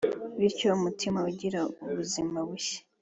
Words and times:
bityo 0.39 0.67
umutima 0.77 1.19
ugira 1.29 1.59
ubuzima 1.91 2.37
bushya 2.49 2.79